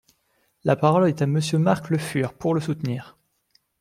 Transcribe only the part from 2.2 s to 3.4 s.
pour le soutenir.